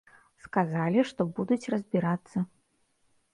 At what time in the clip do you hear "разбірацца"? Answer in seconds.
1.75-2.37